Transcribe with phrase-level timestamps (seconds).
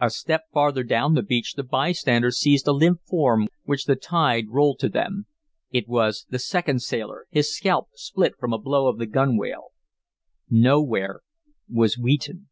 [0.00, 3.96] A step farther down the beach the by standers seized a limp form which the
[3.96, 5.26] tide rolled to them.
[5.70, 9.72] It was the second sailor, his scalp split from a blow of the gunwale.
[10.48, 11.20] Nowhere
[11.68, 12.48] was Wheaton.